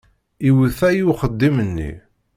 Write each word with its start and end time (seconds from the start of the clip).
Iwuta 0.47 0.87
i 0.93 1.01
uxeddim-nni. 1.11 1.91